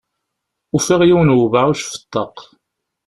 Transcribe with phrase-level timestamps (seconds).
[0.75, 2.35] Ufiɣ yiwen n webɛuc ɣef ṭṭaq.